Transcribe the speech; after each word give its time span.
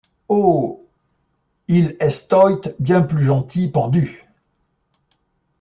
Oh! 0.29 0.83
il 1.67 1.95
estoyt 1.99 2.73
bien 2.79 3.03
plus 3.03 3.23
gentil, 3.23 3.67
pendu. 3.71 4.25